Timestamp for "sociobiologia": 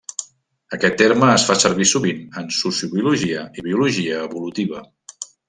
2.61-3.45